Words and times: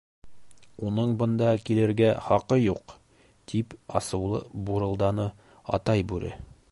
—Уның 0.91 1.11
бында 1.19 1.49
килергә 1.67 2.07
хаҡы 2.29 2.57
юҡ,— 2.61 2.95
тип 3.53 3.77
асыулы 4.01 4.41
бурылданы 4.71 5.31
Атай 5.79 6.07
Бүре. 6.13 6.35